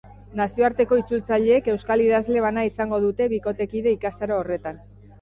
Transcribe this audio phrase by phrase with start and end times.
[0.39, 4.87] Nazioarteko itzultzaileek euskal idazle bana izango dute bikotekide ikastaro horretan.